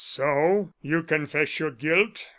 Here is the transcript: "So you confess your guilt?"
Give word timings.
"So 0.03 0.73
you 0.81 1.03
confess 1.03 1.59
your 1.59 1.69
guilt?" 1.69 2.23